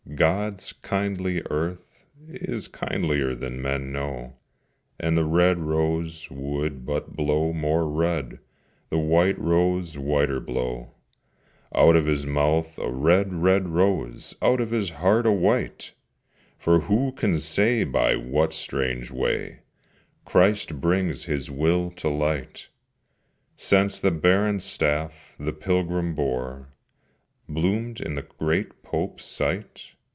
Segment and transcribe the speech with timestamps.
[0.15, 4.35] God's kindly earth Is kindlier than men know,
[4.99, 8.39] And the red rose would but blow more red,
[8.89, 10.91] The white rose whiter blow.
[11.73, 14.35] Out of his mouth a red, red rose!
[14.41, 15.93] Out of his heart a white!
[16.59, 19.59] For who can say by what strange way,
[20.25, 22.67] Christ brings His will to light,
[23.55, 26.67] Since the barren staff the pilgrim bore
[27.49, 29.93] Bloomed in the great Pope's sight?